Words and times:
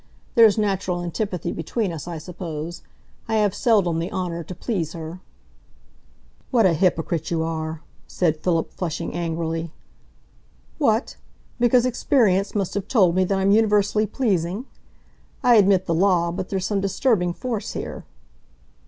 There's 0.33 0.57
natural 0.57 1.03
antipathy 1.03 1.51
between 1.51 1.91
us, 1.91 2.07
I 2.07 2.17
suppose; 2.17 2.81
I 3.27 3.35
have 3.35 3.53
seldom 3.53 3.99
the 3.99 4.11
honour 4.11 4.43
to 4.43 4.55
please 4.55 4.93
her." 4.93 5.19
"What 6.49 6.65
a 6.65 6.73
hypocrite 6.73 7.29
you 7.29 7.43
are!" 7.43 7.83
said 8.07 8.37
Philip, 8.41 8.73
flushing 8.73 9.13
angrily. 9.13 9.71
"What! 10.79 11.17
because 11.59 11.85
experience 11.85 12.55
must 12.55 12.73
have 12.73 12.87
told 12.87 13.13
me 13.13 13.25
that 13.25 13.37
I'm 13.37 13.51
universally 13.51 14.07
pleasing? 14.07 14.65
I 15.43 15.53
admit 15.57 15.85
the 15.85 15.93
law, 15.93 16.31
but 16.31 16.49
there's 16.49 16.65
some 16.65 16.81
disturbing 16.81 17.31
force 17.31 17.73
here." 17.73 18.03